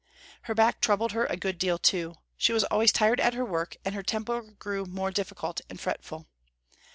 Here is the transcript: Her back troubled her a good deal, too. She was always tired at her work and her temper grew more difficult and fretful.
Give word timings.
Her 0.49 0.55
back 0.55 0.81
troubled 0.81 1.11
her 1.11 1.27
a 1.27 1.37
good 1.37 1.59
deal, 1.59 1.77
too. 1.77 2.15
She 2.35 2.53
was 2.53 2.63
always 2.63 2.91
tired 2.91 3.19
at 3.19 3.35
her 3.35 3.45
work 3.45 3.77
and 3.85 3.93
her 3.93 4.01
temper 4.01 4.41
grew 4.41 4.85
more 4.85 5.11
difficult 5.11 5.61
and 5.69 5.79
fretful. 5.79 6.25